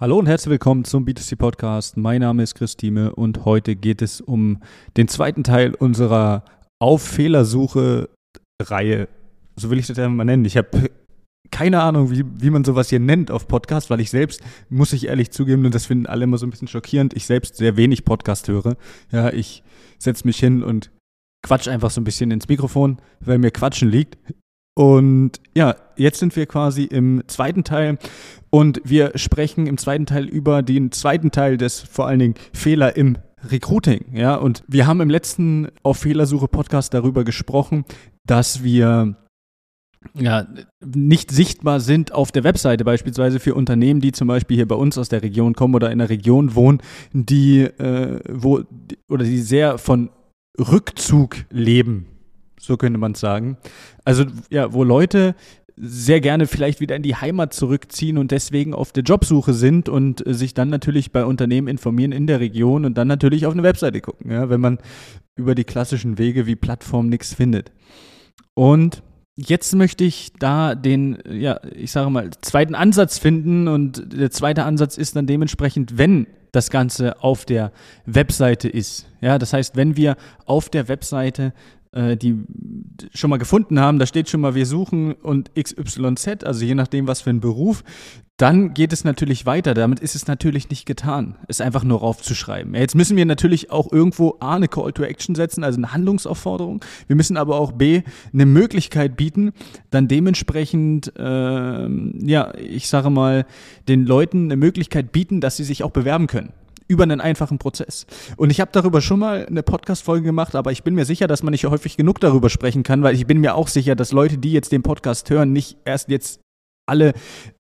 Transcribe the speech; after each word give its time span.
Hallo 0.00 0.18
und 0.18 0.24
herzlich 0.24 0.52
willkommen 0.52 0.86
zum 0.86 1.04
B2C 1.04 1.36
Podcast. 1.36 1.98
Mein 1.98 2.22
Name 2.22 2.42
ist 2.42 2.54
Christine 2.54 3.14
und 3.14 3.44
heute 3.44 3.76
geht 3.76 4.00
es 4.00 4.22
um 4.22 4.62
den 4.96 5.08
zweiten 5.08 5.44
Teil 5.44 5.74
unserer 5.74 6.42
Auf 6.78 7.02
Fehlersuche 7.02 8.08
Reihe. 8.62 9.08
So 9.56 9.68
will 9.68 9.78
ich 9.78 9.88
das 9.88 9.98
ja 9.98 10.08
mal 10.08 10.24
nennen. 10.24 10.46
Ich 10.46 10.56
habe 10.56 10.88
keine 11.50 11.82
Ahnung, 11.82 12.10
wie, 12.10 12.24
wie 12.24 12.48
man 12.48 12.64
sowas 12.64 12.88
hier 12.88 12.98
nennt 12.98 13.30
auf 13.30 13.46
Podcast, 13.46 13.90
weil 13.90 14.00
ich 14.00 14.08
selbst, 14.08 14.40
muss 14.70 14.94
ich 14.94 15.08
ehrlich 15.08 15.32
zugeben, 15.32 15.66
und 15.66 15.74
das 15.74 15.84
finden 15.84 16.06
alle 16.06 16.24
immer 16.24 16.38
so 16.38 16.46
ein 16.46 16.50
bisschen 16.50 16.68
schockierend, 16.68 17.12
ich 17.12 17.26
selbst 17.26 17.56
sehr 17.56 17.76
wenig 17.76 18.06
Podcast 18.06 18.48
höre. 18.48 18.78
Ja, 19.12 19.30
ich 19.30 19.62
setze 19.98 20.26
mich 20.26 20.38
hin 20.38 20.62
und 20.62 20.90
quatsch 21.46 21.68
einfach 21.68 21.90
so 21.90 22.00
ein 22.00 22.04
bisschen 22.04 22.30
ins 22.30 22.48
Mikrofon, 22.48 23.02
weil 23.20 23.36
mir 23.36 23.50
Quatschen 23.50 23.90
liegt. 23.90 24.16
Und 24.74 25.32
ja, 25.54 25.76
jetzt 25.96 26.18
sind 26.20 26.34
wir 26.36 26.46
quasi 26.46 26.84
im 26.84 27.22
zweiten 27.26 27.64
Teil 27.64 27.98
und 28.50 28.80
wir 28.84 29.12
sprechen 29.16 29.66
im 29.66 29.78
zweiten 29.78 30.06
Teil 30.06 30.26
über 30.26 30.62
den 30.62 30.92
zweiten 30.92 31.30
Teil 31.30 31.56
des 31.56 31.80
vor 31.80 32.06
allen 32.06 32.20
Dingen 32.20 32.34
Fehler 32.52 32.96
im 32.96 33.18
Recruiting. 33.48 34.14
Ja, 34.14 34.36
und 34.36 34.62
wir 34.68 34.86
haben 34.86 35.00
im 35.00 35.10
letzten 35.10 35.68
auf 35.82 35.98
Fehlersuche 35.98 36.48
Podcast 36.48 36.94
darüber 36.94 37.24
gesprochen, 37.24 37.84
dass 38.26 38.62
wir 38.62 39.16
ja, 40.14 40.46
nicht 40.84 41.30
sichtbar 41.30 41.80
sind 41.80 42.12
auf 42.12 42.32
der 42.32 42.44
Webseite 42.44 42.84
beispielsweise 42.84 43.38
für 43.38 43.54
Unternehmen, 43.54 44.00
die 44.00 44.12
zum 44.12 44.28
Beispiel 44.28 44.56
hier 44.56 44.68
bei 44.68 44.74
uns 44.74 44.96
aus 44.96 45.08
der 45.08 45.22
Region 45.22 45.54
kommen 45.54 45.74
oder 45.74 45.90
in 45.90 45.98
der 45.98 46.08
Region 46.08 46.54
wohnen, 46.54 46.80
die 47.12 47.62
äh, 47.62 48.20
wo 48.30 48.62
oder 49.08 49.24
die 49.24 49.40
sehr 49.40 49.78
von 49.78 50.10
Rückzug 50.58 51.36
leben 51.50 52.06
so 52.60 52.76
könnte 52.76 52.98
man 52.98 53.12
es 53.12 53.20
sagen. 53.20 53.56
Also 54.04 54.24
ja, 54.50 54.72
wo 54.72 54.84
Leute 54.84 55.34
sehr 55.82 56.20
gerne 56.20 56.46
vielleicht 56.46 56.80
wieder 56.80 56.94
in 56.94 57.02
die 57.02 57.16
Heimat 57.16 57.54
zurückziehen 57.54 58.18
und 58.18 58.32
deswegen 58.32 58.74
auf 58.74 58.92
der 58.92 59.02
Jobsuche 59.02 59.54
sind 59.54 59.88
und 59.88 60.26
äh, 60.26 60.34
sich 60.34 60.52
dann 60.52 60.68
natürlich 60.68 61.10
bei 61.10 61.24
Unternehmen 61.24 61.68
informieren 61.68 62.12
in 62.12 62.26
der 62.26 62.38
Region 62.38 62.84
und 62.84 62.98
dann 62.98 63.08
natürlich 63.08 63.46
auf 63.46 63.54
eine 63.54 63.62
Webseite 63.62 64.00
gucken, 64.02 64.30
ja, 64.30 64.50
wenn 64.50 64.60
man 64.60 64.78
über 65.36 65.54
die 65.54 65.64
klassischen 65.64 66.18
Wege 66.18 66.46
wie 66.46 66.56
Plattform 66.56 67.08
nichts 67.08 67.32
findet. 67.32 67.72
Und 68.54 69.02
jetzt 69.36 69.74
möchte 69.74 70.04
ich 70.04 70.34
da 70.38 70.74
den, 70.74 71.18
ja, 71.30 71.60
ich 71.74 71.92
sage 71.92 72.10
mal, 72.10 72.28
zweiten 72.42 72.74
Ansatz 72.74 73.18
finden 73.18 73.66
und 73.66 74.12
der 74.12 74.30
zweite 74.30 74.64
Ansatz 74.64 74.98
ist 74.98 75.16
dann 75.16 75.26
dementsprechend, 75.26 75.96
wenn 75.96 76.26
das 76.52 76.68
Ganze 76.70 77.22
auf 77.22 77.46
der 77.46 77.72
Webseite 78.04 78.68
ist. 78.68 79.06
Ja, 79.20 79.38
das 79.38 79.52
heißt, 79.52 79.76
wenn 79.76 79.96
wir 79.96 80.16
auf 80.46 80.68
der 80.68 80.88
Webseite 80.88 81.54
äh, 81.92 82.16
die 82.16 82.38
schon 83.14 83.30
mal 83.30 83.38
gefunden 83.38 83.80
haben, 83.80 83.98
da 83.98 84.06
steht 84.06 84.28
schon 84.28 84.40
mal, 84.40 84.54
wir 84.54 84.66
suchen 84.66 85.14
und 85.14 85.50
XYZ, 85.54 86.44
also 86.44 86.64
je 86.64 86.74
nachdem, 86.74 87.06
was 87.06 87.20
für 87.20 87.30
ein 87.30 87.40
Beruf, 87.40 87.82
dann 88.36 88.72
geht 88.72 88.94
es 88.94 89.04
natürlich 89.04 89.44
weiter. 89.44 89.74
Damit 89.74 90.00
ist 90.00 90.14
es 90.14 90.26
natürlich 90.26 90.70
nicht 90.70 90.86
getan, 90.86 91.36
es 91.46 91.60
einfach 91.60 91.84
nur 91.84 92.00
raufzuschreiben. 92.00 92.74
Jetzt 92.74 92.94
müssen 92.94 93.16
wir 93.16 93.26
natürlich 93.26 93.70
auch 93.70 93.92
irgendwo 93.92 94.36
A, 94.40 94.54
eine 94.56 94.68
Call 94.68 94.92
to 94.92 95.02
Action 95.02 95.34
setzen, 95.34 95.62
also 95.62 95.76
eine 95.76 95.92
Handlungsaufforderung. 95.92 96.82
Wir 97.06 97.16
müssen 97.16 97.36
aber 97.36 97.56
auch 97.56 97.72
B, 97.72 98.02
eine 98.32 98.46
Möglichkeit 98.46 99.16
bieten, 99.16 99.52
dann 99.90 100.08
dementsprechend, 100.08 101.12
äh, 101.18 101.88
ja, 101.88 102.54
ich 102.56 102.88
sage 102.88 103.10
mal, 103.10 103.44
den 103.88 104.06
Leuten 104.06 104.44
eine 104.44 104.56
Möglichkeit 104.56 105.12
bieten, 105.12 105.42
dass 105.42 105.58
sie 105.58 105.64
sich 105.64 105.82
auch 105.82 105.90
bewerben 105.90 106.26
können 106.26 106.52
über 106.90 107.04
einen 107.04 107.20
einfachen 107.20 107.58
Prozess. 107.58 108.04
Und 108.36 108.50
ich 108.50 108.60
habe 108.60 108.72
darüber 108.72 109.00
schon 109.00 109.20
mal 109.20 109.46
eine 109.46 109.62
Podcast-Folge 109.62 110.24
gemacht, 110.24 110.56
aber 110.56 110.72
ich 110.72 110.82
bin 110.82 110.96
mir 110.96 111.04
sicher, 111.04 111.28
dass 111.28 111.44
man 111.44 111.52
nicht 111.52 111.64
häufig 111.64 111.96
genug 111.96 112.18
darüber 112.18 112.50
sprechen 112.50 112.82
kann, 112.82 113.04
weil 113.04 113.14
ich 113.14 113.28
bin 113.28 113.38
mir 113.38 113.54
auch 113.54 113.68
sicher, 113.68 113.94
dass 113.94 114.10
Leute, 114.10 114.38
die 114.38 114.50
jetzt 114.50 114.72
den 114.72 114.82
Podcast 114.82 115.30
hören, 115.30 115.52
nicht 115.52 115.78
erst 115.84 116.08
jetzt 116.08 116.40
alle 116.86 117.14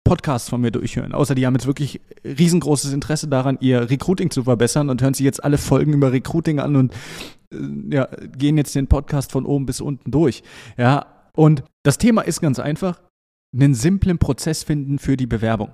Podcasts 0.02 0.48
von 0.48 0.62
mir 0.62 0.70
durchhören. 0.70 1.12
Außer 1.12 1.34
die 1.34 1.44
haben 1.44 1.52
jetzt 1.52 1.66
wirklich 1.66 2.00
riesengroßes 2.24 2.94
Interesse 2.94 3.28
daran, 3.28 3.58
ihr 3.60 3.90
Recruiting 3.90 4.30
zu 4.30 4.44
verbessern 4.44 4.88
und 4.88 5.02
hören 5.02 5.12
sich 5.12 5.24
jetzt 5.24 5.44
alle 5.44 5.58
Folgen 5.58 5.92
über 5.92 6.10
Recruiting 6.10 6.58
an 6.58 6.76
und 6.76 6.94
äh, 7.52 7.94
ja, 7.94 8.08
gehen 8.34 8.56
jetzt 8.56 8.74
den 8.74 8.86
Podcast 8.86 9.30
von 9.30 9.44
oben 9.44 9.66
bis 9.66 9.82
unten 9.82 10.10
durch. 10.10 10.42
Ja, 10.78 11.04
und 11.36 11.62
das 11.84 11.98
Thema 11.98 12.22
ist 12.22 12.40
ganz 12.40 12.58
einfach, 12.58 13.02
einen 13.54 13.74
simplen 13.74 14.16
Prozess 14.16 14.62
finden 14.62 14.98
für 14.98 15.18
die 15.18 15.26
Bewerbung. 15.26 15.70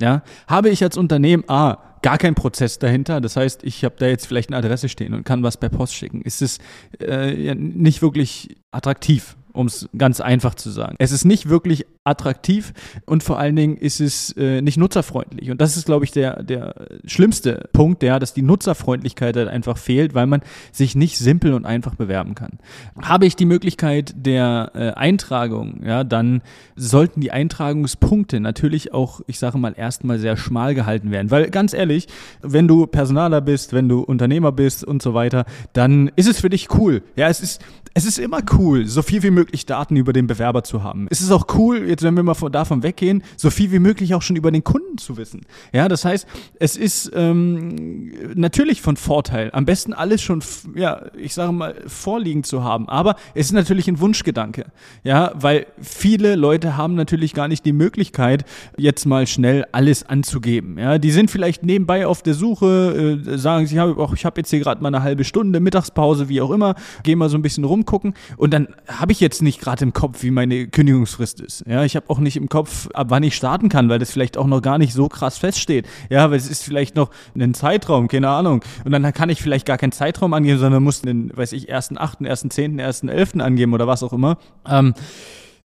Ja, 0.00 0.22
habe 0.48 0.70
ich 0.70 0.82
als 0.82 0.96
Unternehmen 0.96 1.44
A 1.48 1.95
gar 2.06 2.18
keinen 2.18 2.36
Prozess 2.36 2.78
dahinter, 2.78 3.20
das 3.20 3.34
heißt, 3.34 3.64
ich 3.64 3.82
habe 3.82 3.96
da 3.98 4.06
jetzt 4.06 4.28
vielleicht 4.28 4.50
eine 4.50 4.58
Adresse 4.58 4.88
stehen 4.88 5.12
und 5.12 5.24
kann 5.24 5.42
was 5.42 5.56
per 5.56 5.70
Post 5.70 5.92
schicken, 5.92 6.22
ist 6.22 6.40
es 6.40 6.58
äh, 7.00 7.52
nicht 7.56 8.00
wirklich 8.00 8.54
attraktiv 8.70 9.34
um 9.56 9.66
es 9.66 9.88
ganz 9.96 10.20
einfach 10.20 10.54
zu 10.54 10.70
sagen. 10.70 10.96
Es 10.98 11.12
ist 11.12 11.24
nicht 11.24 11.48
wirklich 11.48 11.86
attraktiv 12.04 12.72
und 13.06 13.22
vor 13.22 13.38
allen 13.38 13.56
Dingen 13.56 13.76
ist 13.76 14.00
es 14.00 14.32
äh, 14.36 14.60
nicht 14.60 14.76
nutzerfreundlich. 14.76 15.50
Und 15.50 15.60
das 15.60 15.76
ist, 15.76 15.86
glaube 15.86 16.04
ich, 16.04 16.12
der, 16.12 16.42
der 16.42 16.86
schlimmste 17.06 17.68
Punkt, 17.72 18.02
ja, 18.02 18.18
dass 18.18 18.34
die 18.34 18.42
Nutzerfreundlichkeit 18.42 19.36
halt 19.36 19.48
einfach 19.48 19.78
fehlt, 19.78 20.14
weil 20.14 20.26
man 20.26 20.42
sich 20.72 20.94
nicht 20.94 21.18
simpel 21.18 21.54
und 21.54 21.64
einfach 21.64 21.94
bewerben 21.94 22.34
kann. 22.34 22.58
Habe 23.00 23.26
ich 23.26 23.34
die 23.34 23.46
Möglichkeit 23.46 24.14
der 24.14 24.72
äh, 24.74 24.90
Eintragung, 24.90 25.82
ja, 25.84 26.04
dann 26.04 26.42
sollten 26.76 27.20
die 27.20 27.32
Eintragungspunkte 27.32 28.40
natürlich 28.40 28.92
auch, 28.92 29.22
ich 29.26 29.38
sage 29.38 29.58
mal, 29.58 29.74
erstmal 29.76 30.18
sehr 30.18 30.36
schmal 30.36 30.74
gehalten 30.74 31.10
werden. 31.10 31.30
Weil 31.30 31.50
ganz 31.50 31.72
ehrlich, 31.72 31.95
wenn 32.42 32.68
du 32.68 32.86
Personaler 32.86 33.40
bist, 33.40 33.72
wenn 33.72 33.88
du 33.88 34.00
Unternehmer 34.00 34.52
bist 34.52 34.84
und 34.84 35.02
so 35.02 35.14
weiter, 35.14 35.44
dann 35.72 36.10
ist 36.16 36.28
es 36.28 36.40
für 36.40 36.50
dich 36.50 36.68
cool. 36.74 37.02
Ja, 37.16 37.28
es 37.28 37.40
ist, 37.40 37.62
es 37.94 38.04
ist 38.04 38.18
immer 38.18 38.40
cool, 38.58 38.86
so 38.86 39.00
viel 39.00 39.22
wie 39.22 39.30
möglich 39.30 39.64
Daten 39.64 39.96
über 39.96 40.12
den 40.12 40.26
Bewerber 40.26 40.62
zu 40.62 40.82
haben. 40.82 41.06
Es 41.10 41.22
ist 41.22 41.30
auch 41.30 41.46
cool, 41.56 41.88
jetzt 41.88 42.02
wenn 42.02 42.14
wir 42.14 42.22
mal 42.22 42.34
von, 42.34 42.52
davon 42.52 42.82
weggehen, 42.82 43.22
so 43.38 43.48
viel 43.48 43.72
wie 43.72 43.78
möglich 43.78 44.14
auch 44.14 44.20
schon 44.20 44.36
über 44.36 44.50
den 44.50 44.64
Kunden 44.64 44.98
zu 44.98 45.16
wissen. 45.16 45.46
Ja, 45.72 45.88
das 45.88 46.04
heißt, 46.04 46.26
es 46.60 46.76
ist 46.76 47.10
ähm, 47.14 48.12
natürlich 48.34 48.82
von 48.82 48.98
Vorteil, 48.98 49.50
am 49.54 49.64
besten 49.64 49.94
alles 49.94 50.20
schon, 50.20 50.42
ja, 50.74 51.06
ich 51.16 51.32
sage 51.32 51.52
mal, 51.52 51.74
vorliegend 51.86 52.46
zu 52.46 52.62
haben. 52.62 52.86
Aber 52.88 53.16
es 53.34 53.46
ist 53.46 53.52
natürlich 53.52 53.88
ein 53.88 53.98
Wunschgedanke. 53.98 54.66
Ja, 55.02 55.32
weil 55.34 55.66
viele 55.80 56.36
Leute 56.36 56.76
haben 56.76 56.96
natürlich 56.96 57.32
gar 57.32 57.48
nicht 57.48 57.64
die 57.64 57.72
Möglichkeit, 57.72 58.44
jetzt 58.76 59.06
mal 59.06 59.26
schnell 59.26 59.64
alles 59.72 60.04
anzugeben. 60.04 60.78
Ja, 60.78 60.98
die 60.98 61.10
sind 61.10 61.30
vielleicht 61.30 61.62
nebenbei 61.86 62.06
auf 62.06 62.22
der 62.22 62.34
Suche, 62.34 63.20
äh, 63.24 63.38
sagen 63.38 63.66
sie, 63.66 63.76
ich 63.76 64.24
habe 64.24 64.40
jetzt 64.40 64.50
hier 64.50 64.58
gerade 64.58 64.82
mal 64.82 64.88
eine 64.88 65.02
halbe 65.02 65.22
Stunde, 65.24 65.60
Mittagspause, 65.60 66.28
wie 66.28 66.40
auch 66.40 66.50
immer, 66.50 66.74
gehen 67.04 67.18
mal 67.18 67.28
so 67.28 67.38
ein 67.38 67.42
bisschen 67.42 67.64
rum 67.64 67.84
gucken. 67.84 68.14
Und 68.36 68.52
dann 68.52 68.68
habe 68.88 69.12
ich 69.12 69.20
jetzt 69.20 69.40
nicht 69.40 69.60
gerade 69.60 69.84
im 69.84 69.92
Kopf, 69.92 70.22
wie 70.22 70.32
meine 70.32 70.66
Kündigungsfrist 70.66 71.40
ist. 71.40 71.64
Ja, 71.66 71.84
ich 71.84 71.94
habe 71.94 72.10
auch 72.10 72.18
nicht 72.18 72.36
im 72.36 72.48
Kopf, 72.48 72.88
ab 72.92 73.06
wann 73.10 73.22
ich 73.22 73.36
starten 73.36 73.68
kann, 73.68 73.88
weil 73.88 74.00
das 74.00 74.10
vielleicht 74.10 74.36
auch 74.36 74.46
noch 74.46 74.62
gar 74.62 74.78
nicht 74.78 74.92
so 74.92 75.08
krass 75.08 75.38
feststeht. 75.38 75.86
Ja, 76.10 76.30
weil 76.30 76.38
es 76.38 76.50
ist 76.50 76.64
vielleicht 76.64 76.96
noch 76.96 77.10
ein 77.36 77.54
Zeitraum, 77.54 78.08
keine 78.08 78.28
Ahnung. 78.28 78.64
Und 78.84 78.92
dann 78.92 79.12
kann 79.12 79.30
ich 79.30 79.40
vielleicht 79.40 79.66
gar 79.66 79.78
keinen 79.78 79.92
Zeitraum 79.92 80.32
angeben, 80.34 80.58
sondern 80.58 80.82
muss 80.82 81.02
den, 81.02 81.30
weiß 81.36 81.52
ich, 81.52 81.68
ersten 81.68 81.98
achten, 81.98 82.24
ersten 82.24 82.50
zehnten, 82.50 82.80
ersten 82.80 83.08
elften 83.08 83.40
angeben 83.40 83.74
oder 83.74 83.86
was 83.86 84.02
auch 84.02 84.12
immer. 84.12 84.38
Ähm, 84.68 84.94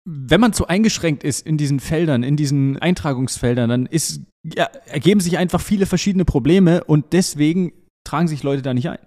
wenn 0.09 0.39
man 0.39 0.53
zu 0.53 0.67
eingeschränkt 0.67 1.25
ist 1.25 1.45
in 1.45 1.57
diesen 1.57 1.81
Feldern, 1.81 2.23
in 2.23 2.37
diesen 2.37 2.79
Eintragungsfeldern, 2.79 3.69
dann 3.69 3.85
ist, 3.85 4.21
ja, 4.43 4.65
ergeben 4.85 5.19
sich 5.19 5.37
einfach 5.37 5.59
viele 5.59 5.85
verschiedene 5.85 6.23
Probleme 6.23 6.85
und 6.85 7.11
deswegen 7.11 7.73
tragen 8.05 8.29
sich 8.29 8.41
Leute 8.41 8.61
da 8.61 8.73
nicht 8.73 8.89
ein. 8.89 8.99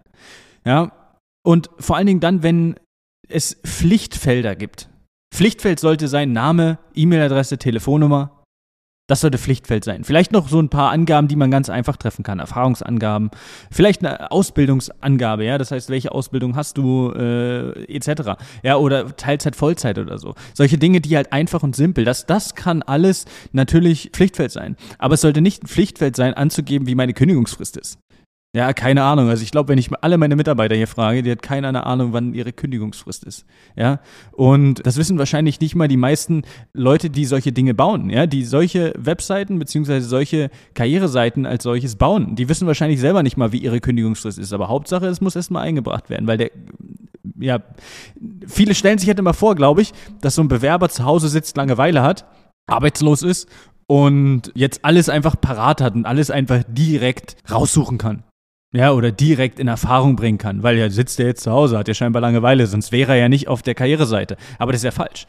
Ja, 0.66 0.92
und 1.42 1.70
vor 1.78 1.96
allen 1.96 2.06
Dingen 2.06 2.20
dann, 2.20 2.42
wenn 2.42 2.76
es 3.28 3.56
Pflichtfelder 3.64 4.54
gibt. 4.56 4.90
Pflichtfeld 5.34 5.80
sollte 5.80 6.06
sein 6.06 6.32
Name, 6.32 6.78
E-Mail-Adresse, 6.94 7.56
Telefonnummer. 7.56 8.39
Das 9.10 9.22
sollte 9.22 9.38
Pflichtfeld 9.38 9.82
sein. 9.82 10.04
Vielleicht 10.04 10.30
noch 10.30 10.48
so 10.48 10.60
ein 10.60 10.68
paar 10.68 10.92
Angaben, 10.92 11.26
die 11.26 11.34
man 11.34 11.50
ganz 11.50 11.68
einfach 11.68 11.96
treffen 11.96 12.22
kann. 12.22 12.38
Erfahrungsangaben. 12.38 13.32
Vielleicht 13.68 14.04
eine 14.04 14.30
Ausbildungsangabe, 14.30 15.44
ja. 15.44 15.58
Das 15.58 15.72
heißt, 15.72 15.90
welche 15.90 16.12
Ausbildung 16.12 16.54
hast 16.54 16.78
du, 16.78 17.10
äh, 17.10 17.92
etc. 17.92 18.36
Ja, 18.62 18.76
oder 18.76 19.16
Teilzeit, 19.16 19.56
Vollzeit 19.56 19.98
oder 19.98 20.16
so. 20.18 20.36
Solche 20.54 20.78
Dinge, 20.78 21.00
die 21.00 21.16
halt 21.16 21.32
einfach 21.32 21.64
und 21.64 21.74
simpel. 21.74 22.04
Das, 22.04 22.26
das 22.26 22.54
kann 22.54 22.82
alles 22.82 23.24
natürlich 23.50 24.10
Pflichtfeld 24.12 24.52
sein. 24.52 24.76
Aber 24.98 25.14
es 25.14 25.22
sollte 25.22 25.40
nicht 25.40 25.64
ein 25.64 25.66
Pflichtfeld 25.66 26.14
sein, 26.14 26.32
anzugeben, 26.34 26.86
wie 26.86 26.94
meine 26.94 27.12
Kündigungsfrist 27.12 27.78
ist. 27.78 27.98
Ja, 28.52 28.72
keine 28.72 29.04
Ahnung. 29.04 29.28
Also 29.28 29.44
ich 29.44 29.52
glaube, 29.52 29.68
wenn 29.68 29.78
ich 29.78 29.90
alle 30.02 30.18
meine 30.18 30.34
Mitarbeiter 30.34 30.74
hier 30.74 30.88
frage, 30.88 31.22
die 31.22 31.30
hat 31.30 31.40
keine 31.40 31.86
Ahnung, 31.86 32.12
wann 32.12 32.34
ihre 32.34 32.52
Kündigungsfrist 32.52 33.22
ist. 33.22 33.46
Ja, 33.76 34.00
und 34.32 34.84
das 34.84 34.96
wissen 34.96 35.18
wahrscheinlich 35.18 35.60
nicht 35.60 35.76
mal 35.76 35.86
die 35.86 35.96
meisten 35.96 36.42
Leute, 36.72 37.10
die 37.10 37.26
solche 37.26 37.52
Dinge 37.52 37.74
bauen. 37.74 38.10
Ja, 38.10 38.26
die 38.26 38.44
solche 38.44 38.92
Webseiten 38.98 39.60
beziehungsweise 39.60 40.08
solche 40.08 40.50
Karriereseiten 40.74 41.46
als 41.46 41.62
solches 41.62 41.94
bauen. 41.94 42.34
Die 42.34 42.48
wissen 42.48 42.66
wahrscheinlich 42.66 42.98
selber 42.98 43.22
nicht 43.22 43.36
mal, 43.36 43.52
wie 43.52 43.58
ihre 43.58 43.80
Kündigungsfrist 43.80 44.40
ist. 44.40 44.52
Aber 44.52 44.68
Hauptsache, 44.68 45.06
es 45.06 45.20
muss 45.20 45.36
erstmal 45.36 45.62
eingebracht 45.62 46.10
werden, 46.10 46.26
weil 46.26 46.38
der 46.38 46.50
ja, 47.38 47.60
viele 48.46 48.74
stellen 48.74 48.98
sich 48.98 49.08
halt 49.08 49.18
immer 49.20 49.32
vor, 49.32 49.54
glaube 49.54 49.82
ich, 49.82 49.92
dass 50.20 50.34
so 50.34 50.42
ein 50.42 50.48
Bewerber 50.48 50.88
zu 50.88 51.04
Hause 51.04 51.28
sitzt, 51.28 51.56
Langeweile 51.56 52.02
hat, 52.02 52.26
arbeitslos 52.66 53.22
ist 53.22 53.48
und 53.86 54.50
jetzt 54.54 54.84
alles 54.84 55.08
einfach 55.08 55.40
parat 55.40 55.80
hat 55.80 55.94
und 55.94 56.04
alles 56.04 56.30
einfach 56.30 56.62
direkt 56.68 57.36
raussuchen 57.50 57.96
kann. 57.96 58.24
Ja, 58.72 58.92
oder 58.92 59.10
direkt 59.10 59.58
in 59.58 59.66
Erfahrung 59.66 60.14
bringen 60.14 60.38
kann, 60.38 60.62
weil 60.62 60.78
ja 60.78 60.88
sitzt 60.90 61.18
er 61.18 61.26
jetzt 61.26 61.42
zu 61.42 61.50
Hause, 61.50 61.76
hat 61.76 61.88
ja 61.88 61.94
scheinbar 61.94 62.22
Langeweile, 62.22 62.68
sonst 62.68 62.92
wäre 62.92 63.10
er 63.10 63.18
ja 63.18 63.28
nicht 63.28 63.48
auf 63.48 63.62
der 63.62 63.74
Karriereseite. 63.74 64.36
Aber 64.60 64.70
das 64.70 64.82
ist 64.82 64.84
ja 64.84 64.92
falsch. 64.92 65.26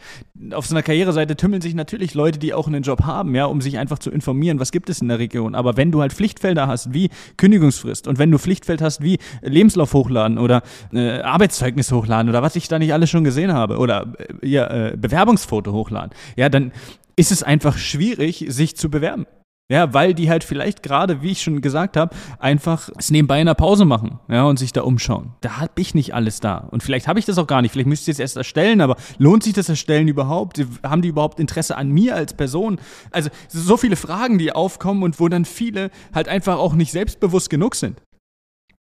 Auf 0.51 0.67
so 0.67 0.75
einer 0.75 0.83
Karriereseite 0.83 1.35
tümmeln 1.35 1.59
sich 1.59 1.73
natürlich 1.73 2.13
Leute, 2.13 2.37
die 2.37 2.53
auch 2.53 2.67
einen 2.67 2.83
Job 2.83 3.01
haben, 3.01 3.33
ja, 3.33 3.45
um 3.45 3.59
sich 3.59 3.79
einfach 3.79 3.97
zu 3.97 4.11
informieren, 4.11 4.59
was 4.59 4.71
gibt 4.71 4.91
es 4.91 5.01
in 5.01 5.07
der 5.07 5.17
Region. 5.17 5.55
Aber 5.55 5.75
wenn 5.75 5.91
du 5.91 6.01
halt 6.01 6.13
Pflichtfelder 6.13 6.67
hast, 6.67 6.93
wie 6.93 7.09
Kündigungsfrist 7.37 8.07
und 8.07 8.19
wenn 8.19 8.29
du 8.29 8.37
Pflichtfeld 8.37 8.79
hast, 8.79 9.01
wie 9.01 9.17
Lebenslauf 9.41 9.91
hochladen 9.95 10.37
oder 10.37 10.61
äh, 10.93 11.21
Arbeitszeugnis 11.21 11.91
hochladen 11.91 12.29
oder 12.29 12.43
was 12.43 12.55
ich 12.55 12.67
da 12.67 12.77
nicht 12.77 12.93
alles 12.93 13.09
schon 13.09 13.23
gesehen 13.23 13.53
habe 13.53 13.79
oder 13.79 14.13
äh, 14.19 14.47
ja, 14.47 14.67
äh, 14.67 14.95
Bewerbungsfoto 14.95 15.73
hochladen, 15.73 16.11
ja, 16.35 16.47
dann 16.49 16.73
ist 17.15 17.31
es 17.31 17.41
einfach 17.41 17.79
schwierig, 17.79 18.45
sich 18.49 18.77
zu 18.77 18.91
bewerben. 18.91 19.25
Ja, 19.71 19.93
weil 19.93 20.13
die 20.13 20.29
halt 20.29 20.43
vielleicht 20.43 20.83
gerade, 20.83 21.21
wie 21.21 21.31
ich 21.31 21.41
schon 21.41 21.61
gesagt 21.61 21.95
habe, 21.95 22.13
einfach 22.39 22.89
es 22.97 23.09
nebenbei 23.09 23.39
in 23.39 23.45
der 23.45 23.53
Pause 23.53 23.85
machen, 23.85 24.19
ja, 24.27 24.43
und 24.43 24.59
sich 24.59 24.73
da 24.73 24.81
umschauen. 24.81 25.31
Da 25.39 25.61
habe 25.61 25.71
ich 25.77 25.95
nicht 25.95 26.13
alles 26.13 26.41
da. 26.41 26.57
Und 26.57 26.83
vielleicht 26.83 27.07
habe 27.07 27.19
ich 27.19 27.25
das 27.25 27.37
auch 27.37 27.47
gar 27.47 27.61
nicht. 27.61 27.71
Vielleicht 27.71 27.87
müsste 27.87 28.11
ich 28.11 28.15
es 28.15 28.19
erst 28.19 28.35
erstellen, 28.35 28.81
aber 28.81 28.97
lohnt 29.17 29.43
sich 29.43 29.53
das 29.53 29.69
Erstellen 29.69 30.09
überhaupt? 30.09 30.61
Haben 30.83 31.01
die 31.01 31.07
überhaupt 31.07 31.39
Interesse 31.39 31.77
an 31.77 31.89
mir 31.89 32.15
als 32.15 32.33
Person? 32.33 32.81
Also 33.11 33.29
so 33.47 33.77
viele 33.77 33.95
Fragen, 33.95 34.37
die 34.37 34.51
aufkommen 34.51 35.03
und 35.03 35.21
wo 35.21 35.29
dann 35.29 35.45
viele 35.45 35.89
halt 36.13 36.27
einfach 36.27 36.57
auch 36.57 36.73
nicht 36.73 36.91
selbstbewusst 36.91 37.49
genug 37.49 37.75
sind 37.75 38.01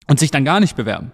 und 0.09 0.19
sich 0.19 0.33
dann 0.33 0.45
gar 0.45 0.59
nicht 0.59 0.75
bewerben. 0.75 1.13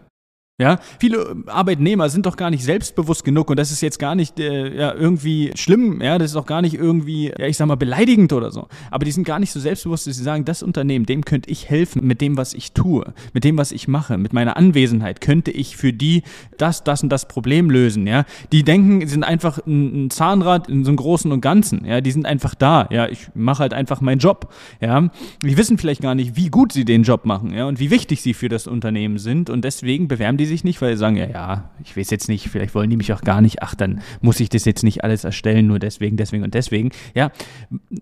Ja, 0.61 0.81
viele 0.99 1.37
Arbeitnehmer 1.47 2.09
sind 2.09 2.27
doch 2.27 2.37
gar 2.37 2.51
nicht 2.51 2.65
selbstbewusst 2.65 3.25
genug 3.25 3.49
und 3.49 3.57
das 3.61 3.71
ist 3.71 3.81
jetzt 3.81 4.01
gar 4.01 4.17
nicht 4.17 4.41
äh, 4.41 4.77
ja, 4.77 4.93
irgendwie 4.93 5.53
schlimm, 5.55 6.01
ja, 6.03 6.19
das 6.19 6.33
ist 6.33 6.37
auch 6.37 6.47
gar 6.47 6.63
nicht 6.63 6.75
irgendwie, 6.75 7.29
ja, 7.29 7.47
ich 7.47 7.57
sag 7.57 7.69
mal, 7.69 7.77
beleidigend 7.77 8.33
oder 8.33 8.51
so. 8.51 8.67
Aber 8.91 9.05
die 9.05 9.13
sind 9.13 9.23
gar 9.23 9.39
nicht 9.39 9.53
so 9.53 9.61
selbstbewusst, 9.61 10.09
dass 10.09 10.17
sie 10.17 10.23
sagen, 10.25 10.45
das 10.45 10.65
Unternehmen, 10.65 11.07
dem 11.07 11.25
könnte 11.25 11.49
ich 11.49 11.71
helfen 11.71 12.05
mit 12.05 12.21
dem, 12.21 12.37
was 12.37 12.55
ich 12.55 12.73
tue, 12.73 13.15
mit 13.35 13.45
dem, 13.45 13.57
was 13.57 13.71
ich 13.71 13.87
mache, 13.87 14.19
mit 14.19 14.33
meiner 14.33 14.57
Anwesenheit, 14.57 15.21
könnte 15.21 15.53
ich 15.53 15.77
für 15.77 15.93
die 15.93 16.25
das, 16.57 16.83
das 16.83 17.05
und 17.05 17.11
das 17.11 17.29
Problem 17.29 17.71
lösen, 17.71 18.09
ja. 18.09 18.25
Die 18.51 18.65
denken, 18.65 19.07
sind 19.07 19.23
einfach 19.23 19.65
ein, 19.65 20.07
ein 20.07 20.11
Zahnrad 20.11 20.69
in 20.69 20.85
so 20.85 20.91
einem 20.91 20.97
Großen 20.97 21.31
und 21.31 21.41
Ganzen, 21.41 21.85
ja, 21.85 22.01
die 22.01 22.11
sind 22.11 22.27
einfach 22.27 22.57
da, 22.57 22.89
ja, 22.91 23.09
ich 23.09 23.29
mache 23.33 23.61
halt 23.61 23.75
einfach 23.75 24.01
meinen 24.01 24.19
Job, 24.19 24.53
ja. 24.81 25.09
Die 25.41 25.57
wissen 25.57 25.79
vielleicht 25.79 26.03
gar 26.03 26.17
nicht, 26.17 26.35
wie 26.35 26.49
gut 26.49 26.73
sie 26.73 26.85
den 26.85 27.05
Job 27.05 27.27
machen, 27.27 27.55
ja, 27.55 27.67
und 27.67 27.79
wie 27.79 27.93
wichtig 27.93 28.23
sie 28.23 28.35
für 28.35 28.49
das 28.49 28.67
Unternehmen 28.67 29.19
sind 29.19 29.51
und 29.51 29.65
deswegen 29.65 30.09
bewerben 30.09 30.37
die 30.37 30.48
sich 30.49 30.65
nicht, 30.65 30.81
weil 30.83 30.93
sie 30.93 30.99
sagen, 30.99 31.17
ja, 31.17 31.29
ja, 31.29 31.71
ich 31.85 31.97
weiß 31.97 32.11
jetzt 32.11 32.29
nicht, 32.29 32.49
vielleicht 32.49 32.75
wollen 32.75 32.91
die 32.91 32.97
mich 32.97 33.13
auch 33.13 33.21
gar 33.21 33.41
nicht, 33.41 33.63
ach, 33.63 33.75
dann 33.75 34.01
muss 34.21 34.41
ich 34.41 34.49
das 34.49 34.65
jetzt 34.65 34.83
nicht 34.83 35.05
alles 35.05 35.25
erstellen, 35.25 35.67
nur 35.67 35.79
deswegen, 35.79 36.17
deswegen 36.17 36.45
und 36.45 36.55
deswegen. 36.55 36.91
Ja, 37.15 37.31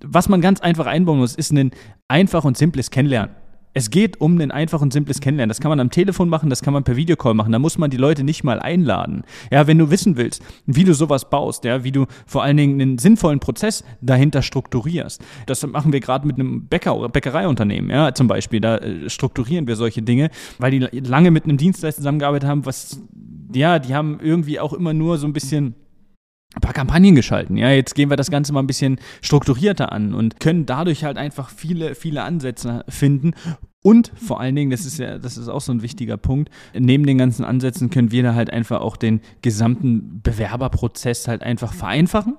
was 0.02 0.28
man 0.28 0.40
ganz 0.40 0.60
einfach 0.60 0.86
einbauen 0.86 1.18
muss, 1.18 1.34
ist 1.34 1.52
ein 1.52 1.70
einfach 2.08 2.44
und 2.44 2.56
simples 2.56 2.90
Kennenlernen. 2.90 3.34
Es 3.76 3.90
geht 3.90 4.22
um 4.22 4.40
ein 4.40 4.50
einfach 4.50 4.80
und 4.80 4.90
simples 4.90 5.20
Kennenlernen. 5.20 5.50
Das 5.50 5.60
kann 5.60 5.68
man 5.68 5.80
am 5.80 5.90
Telefon 5.90 6.30
machen, 6.30 6.48
das 6.48 6.62
kann 6.62 6.72
man 6.72 6.82
per 6.82 6.96
Videocall 6.96 7.34
machen. 7.34 7.52
Da 7.52 7.58
muss 7.58 7.76
man 7.76 7.90
die 7.90 7.98
Leute 7.98 8.24
nicht 8.24 8.42
mal 8.42 8.58
einladen. 8.58 9.22
Ja, 9.50 9.66
wenn 9.66 9.76
du 9.76 9.90
wissen 9.90 10.16
willst, 10.16 10.42
wie 10.64 10.84
du 10.84 10.94
sowas 10.94 11.28
baust, 11.28 11.64
ja, 11.64 11.84
wie 11.84 11.92
du 11.92 12.06
vor 12.24 12.42
allen 12.42 12.56
Dingen 12.56 12.80
einen 12.80 12.96
sinnvollen 12.96 13.38
Prozess 13.38 13.84
dahinter 14.00 14.40
strukturierst. 14.40 15.22
Das 15.44 15.66
machen 15.66 15.92
wir 15.92 16.00
gerade 16.00 16.26
mit 16.26 16.38
einem 16.38 16.64
Bäcker 16.68 16.96
oder 16.96 17.10
Bäckereiunternehmen, 17.10 17.90
ja, 17.90 18.14
zum 18.14 18.28
Beispiel. 18.28 18.62
Da 18.62 18.78
äh, 18.78 19.10
strukturieren 19.10 19.66
wir 19.66 19.76
solche 19.76 20.00
Dinge, 20.00 20.30
weil 20.56 20.70
die 20.70 20.78
lange 21.00 21.30
mit 21.30 21.44
einem 21.44 21.58
Dienstleister 21.58 22.00
zusammengearbeitet 22.00 22.48
haben, 22.48 22.64
was, 22.64 23.02
ja, 23.52 23.78
die 23.78 23.94
haben 23.94 24.20
irgendwie 24.22 24.58
auch 24.58 24.72
immer 24.72 24.94
nur 24.94 25.18
so 25.18 25.26
ein 25.26 25.34
bisschen 25.34 25.74
ein 26.56 26.60
paar 26.60 26.72
Kampagnen 26.72 27.14
geschalten. 27.14 27.56
Ja, 27.56 27.70
jetzt 27.70 27.94
gehen 27.94 28.10
wir 28.10 28.16
das 28.16 28.30
Ganze 28.30 28.52
mal 28.52 28.60
ein 28.60 28.66
bisschen 28.66 28.98
strukturierter 29.20 29.92
an 29.92 30.14
und 30.14 30.40
können 30.40 30.66
dadurch 30.66 31.04
halt 31.04 31.18
einfach 31.18 31.50
viele, 31.50 31.94
viele 31.94 32.22
Ansätze 32.22 32.84
finden. 32.88 33.34
Und 33.82 34.10
vor 34.16 34.40
allen 34.40 34.56
Dingen, 34.56 34.70
das 34.70 34.84
ist 34.84 34.98
ja, 34.98 35.18
das 35.18 35.36
ist 35.36 35.48
auch 35.48 35.60
so 35.60 35.70
ein 35.70 35.82
wichtiger 35.82 36.16
Punkt, 36.16 36.50
neben 36.74 37.06
den 37.06 37.18
ganzen 37.18 37.44
Ansätzen 37.44 37.90
können 37.90 38.10
wir 38.10 38.22
da 38.22 38.34
halt 38.34 38.50
einfach 38.52 38.80
auch 38.80 38.96
den 38.96 39.20
gesamten 39.42 40.22
Bewerberprozess 40.22 41.28
halt 41.28 41.42
einfach 41.42 41.72
vereinfachen 41.72 42.36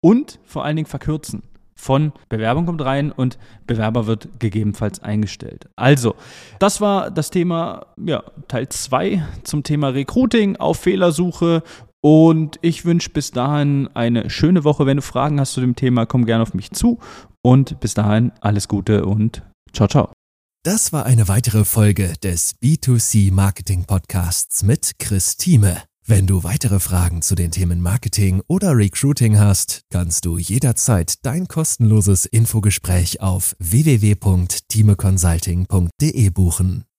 und 0.00 0.38
vor 0.44 0.64
allen 0.64 0.76
Dingen 0.76 0.86
verkürzen 0.86 1.42
von 1.78 2.12
Bewerbung 2.28 2.66
kommt 2.66 2.84
rein 2.84 3.12
und 3.12 3.38
Bewerber 3.68 4.08
wird 4.08 4.40
gegebenenfalls 4.40 5.00
eingestellt. 5.00 5.68
Also, 5.76 6.16
das 6.58 6.80
war 6.80 7.10
das 7.10 7.30
Thema, 7.30 7.86
ja, 8.04 8.24
Teil 8.48 8.68
2 8.68 9.22
zum 9.44 9.62
Thema 9.62 9.90
Recruiting 9.90 10.56
auf 10.56 10.80
Fehlersuche 10.80 11.62
und 12.00 12.58
ich 12.62 12.84
wünsche 12.84 13.10
bis 13.10 13.30
dahin 13.30 13.88
eine 13.94 14.30
schöne 14.30 14.64
Woche. 14.64 14.86
Wenn 14.86 14.98
du 14.98 15.02
Fragen 15.02 15.40
hast 15.40 15.52
zu 15.52 15.60
dem 15.60 15.76
Thema, 15.76 16.06
komm 16.06 16.26
gerne 16.26 16.42
auf 16.42 16.54
mich 16.54 16.70
zu. 16.70 16.98
Und 17.42 17.80
bis 17.80 17.94
dahin 17.94 18.32
alles 18.40 18.68
Gute 18.68 19.04
und 19.04 19.42
ciao, 19.72 19.88
ciao. 19.88 20.12
Das 20.64 20.92
war 20.92 21.06
eine 21.06 21.28
weitere 21.28 21.64
Folge 21.64 22.14
des 22.22 22.56
B2C 22.60 23.32
Marketing 23.32 23.84
Podcasts 23.84 24.62
mit 24.62 24.98
Chris 24.98 25.36
Thieme. 25.36 25.82
Wenn 26.04 26.26
du 26.26 26.42
weitere 26.42 26.80
Fragen 26.80 27.20
zu 27.20 27.34
den 27.34 27.50
Themen 27.50 27.82
Marketing 27.82 28.40
oder 28.48 28.74
Recruiting 28.74 29.38
hast, 29.38 29.82
kannst 29.90 30.24
du 30.24 30.38
jederzeit 30.38 31.16
dein 31.24 31.48
kostenloses 31.48 32.24
Infogespräch 32.24 33.20
auf 33.20 33.54
www.timeconsulting.de 33.58 36.30
buchen. 36.30 36.87